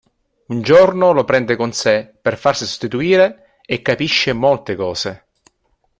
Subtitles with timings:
[0.47, 5.25] Un giorno lo prende con se per farsi sostituire, e capisce molte cose.